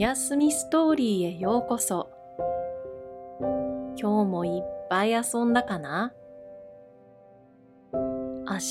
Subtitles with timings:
[0.00, 2.08] やすみストーリーへようこそ。
[4.00, 6.14] 今日もいっぱい遊んだかな？
[7.92, 7.98] 明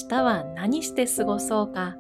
[0.09, 1.97] 日は何して過ごそうか？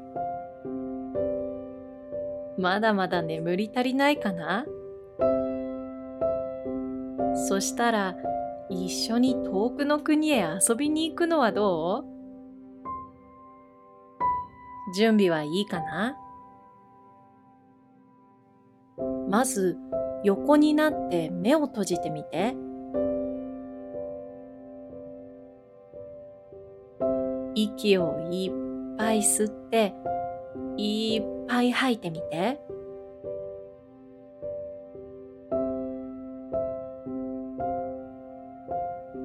[2.57, 4.65] まだまだ眠り足りないかな？
[7.47, 8.15] そしたら
[8.71, 12.03] 一緒に遠くの国へ遊びに行くのはど
[14.91, 14.95] う？
[14.95, 16.17] 準備はいいかな？
[19.29, 19.77] まず
[20.23, 22.55] 横になって目を閉じてみて。
[27.55, 29.93] 息をいっぱい吸って、
[30.77, 32.59] いっぱい吐いてみて。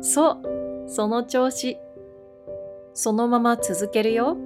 [0.01, 1.79] そう、その調子。
[2.93, 4.37] そのまま続けるよ。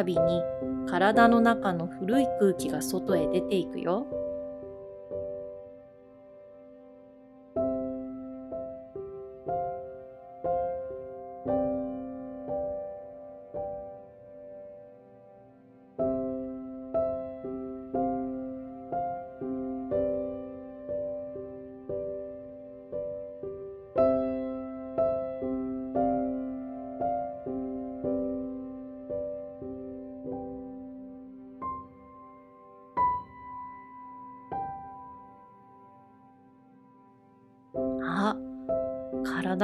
[0.00, 0.42] たびに
[0.88, 4.06] 体の中の古い空気が外へ出ていくよ。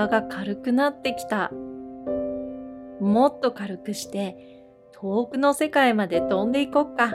[0.06, 1.50] 体が軽くなってきた。
[3.00, 7.14] もっと軽くして遠くの世界まで飛んでいこっか。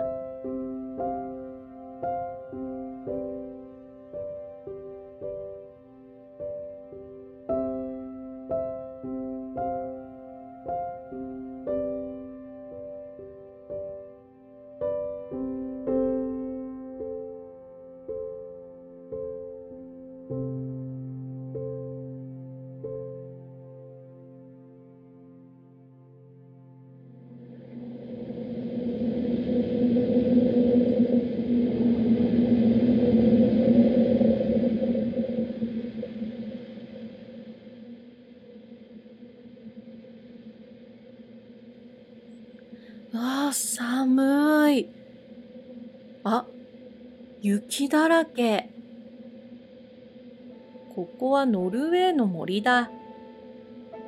[51.41, 52.91] はノルウェーの森だ。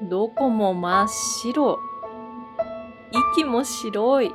[0.03, 1.07] どこも真っ
[1.41, 1.79] 白。
[3.35, 4.31] 息も白い。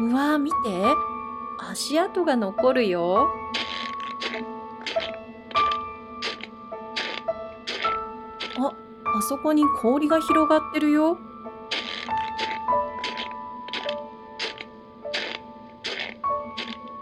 [0.00, 0.56] うわ見て。
[1.58, 3.28] 足跡が残るよ。
[8.56, 11.18] あ、あそこに氷が広がってるよ。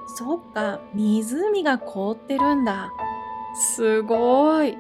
[0.07, 2.91] そっか、湖が凍ってるんだ。
[3.75, 4.77] すごい。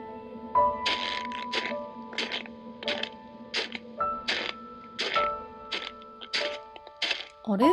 [7.44, 7.66] あれ？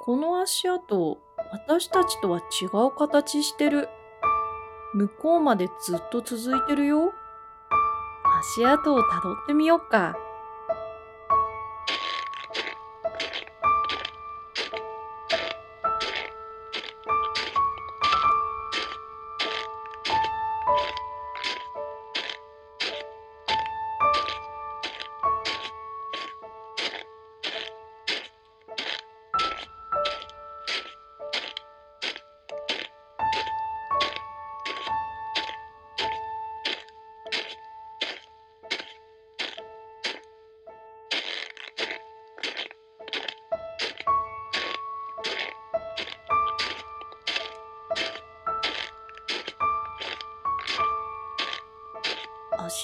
[0.00, 1.18] この足跡、
[1.50, 3.88] 私たちとは違う形してる。
[4.94, 7.12] 向こうまでずっと続いてるよ。
[8.56, 10.16] 足跡をたどってみよっか。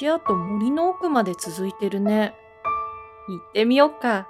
[0.02, 2.34] 足跡森の奥まで続いてるね。
[3.28, 4.26] 行ってみよっか。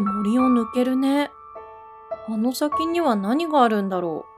[0.00, 1.32] く森を抜けるね。
[2.28, 4.35] あの先には何があるんだろう？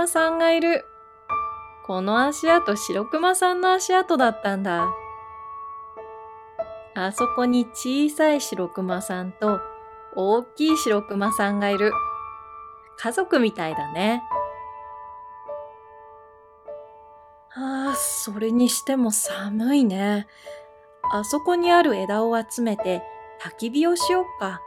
[0.00, 0.86] 熊さんがいる。
[1.86, 4.88] この足跡、白熊さんの足跡だったんだ。
[6.94, 9.60] あそこに小さい白熊さんと
[10.16, 11.92] 大きい白熊さんがいる。
[12.96, 14.22] 家族みたいだね。
[17.54, 20.26] ああ、それにしても寒いね。
[21.12, 23.02] あそこにある枝を集めて
[23.42, 24.62] 焚き火をしよっか。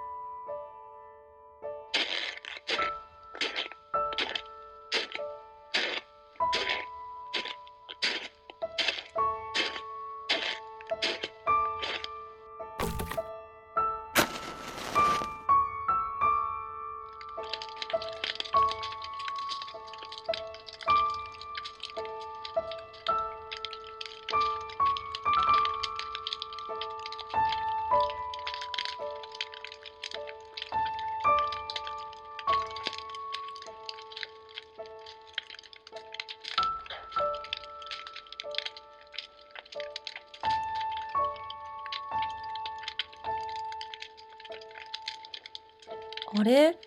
[46.44, 46.78] あれ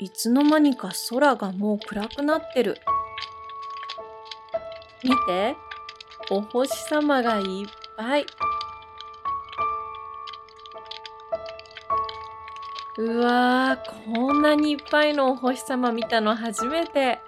[0.00, 2.76] いつの間にか空がもう暗くなってる。
[5.04, 5.54] 見て、
[6.28, 7.44] お星様がいっ
[7.96, 8.26] ぱい。
[12.98, 17.20] うわー、こんなにいっぱいのお星様見たの初めて。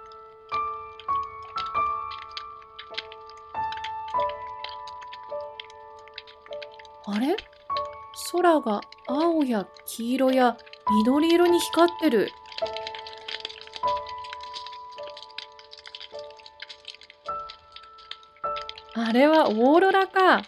[7.06, 7.36] あれ？
[8.32, 10.56] 空が青や黄色や
[10.90, 12.30] 緑色に光ってる。
[18.94, 20.42] あれはオーロラか。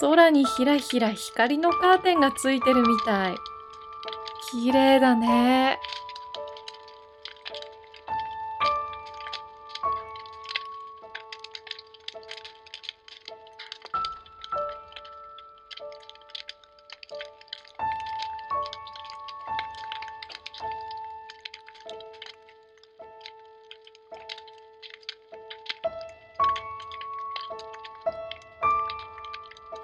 [0.00, 3.36] 空にひらひら光のカーテンがついてるみたい。
[4.50, 5.78] 綺麗だね。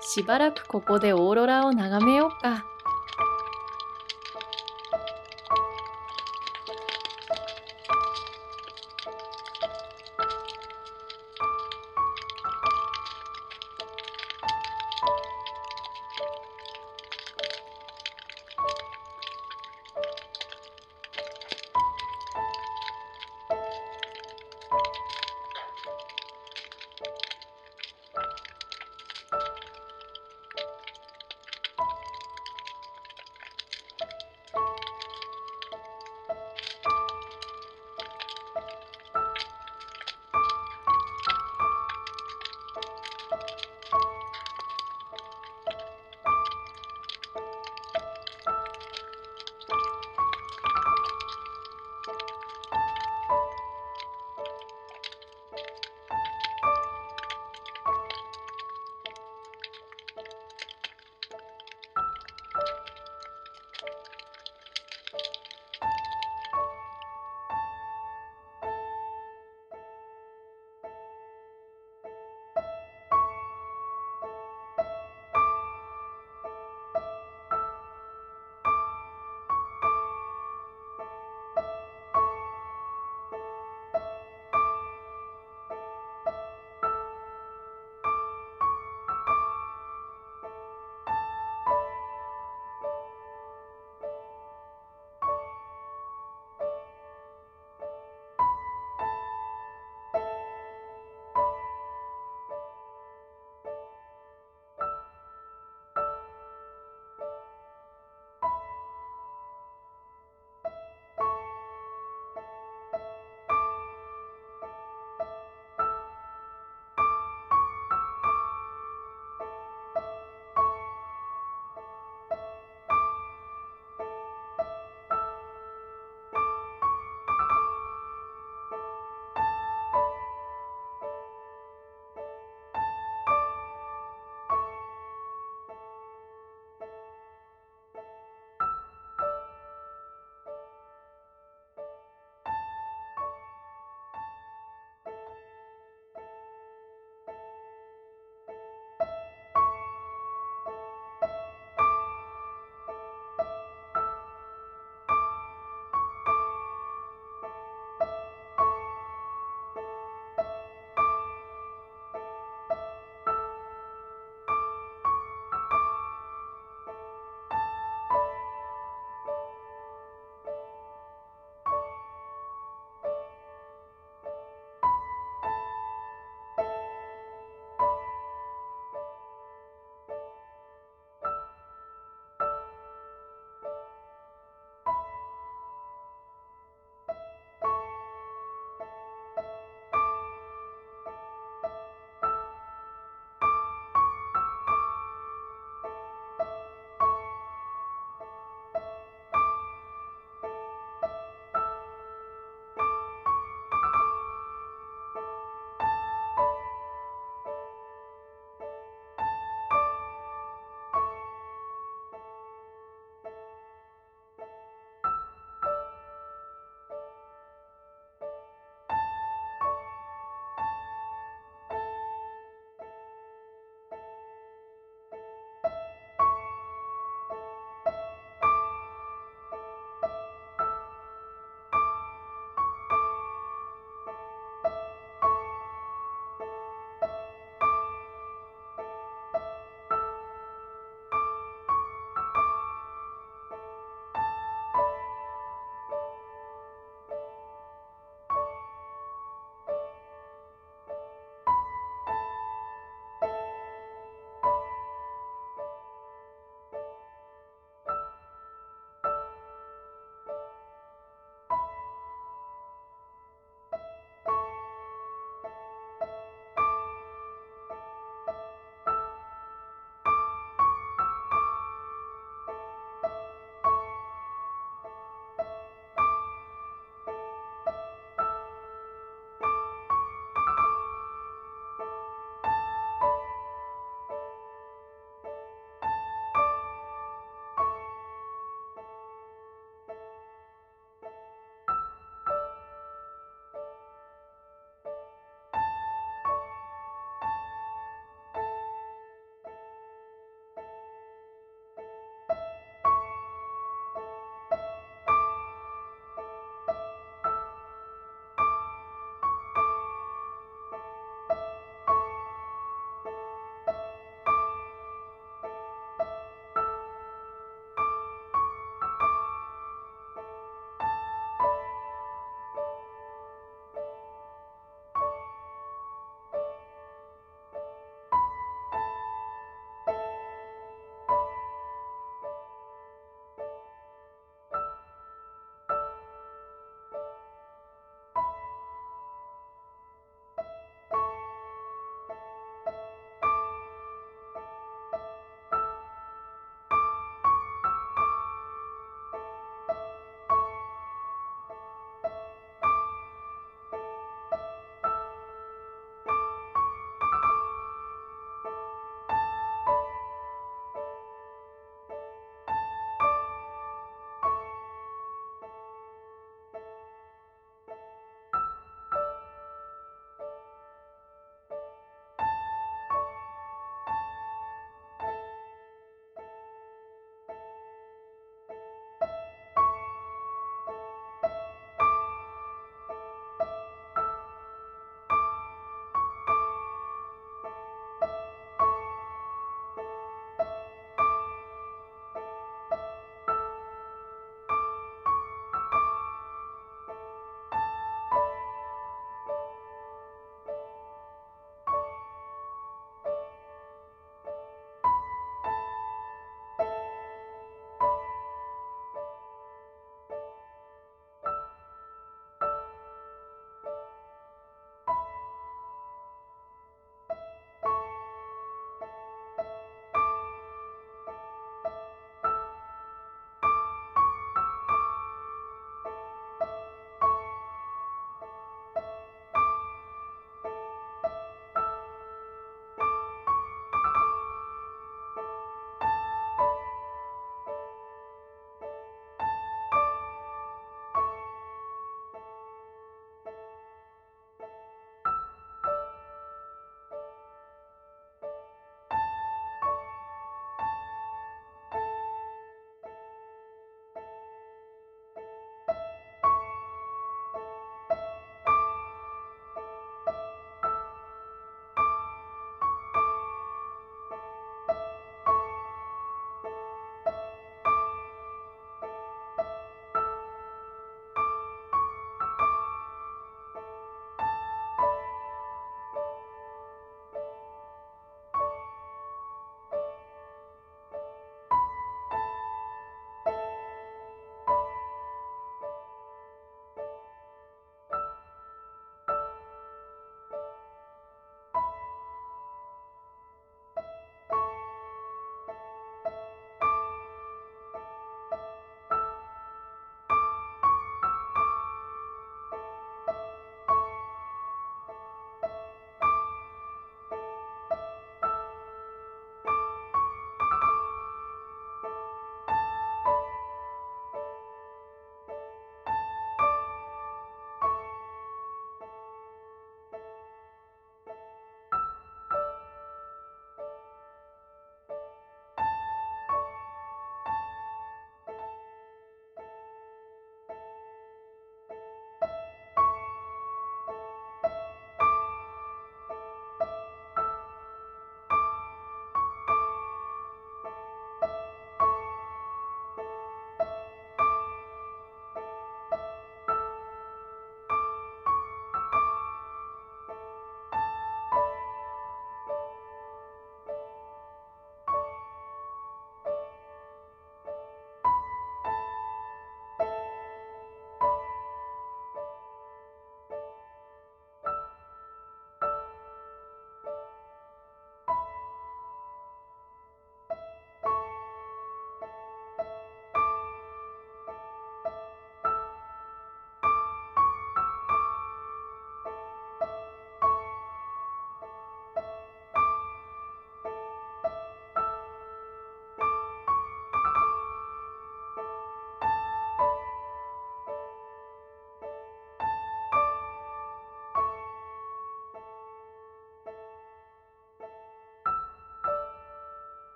[0.00, 2.75] しばらくここでオーロラを眺めようか。